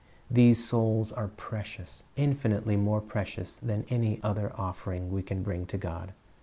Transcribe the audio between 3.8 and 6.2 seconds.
any other offering we can bring to God.